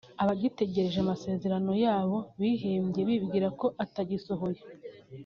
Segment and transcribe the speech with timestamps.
[0.21, 4.61] abagitegereje amasezerano yabo bihebye bibwira ko atagisohoye